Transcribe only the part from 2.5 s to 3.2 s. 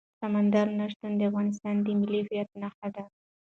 نښه ده.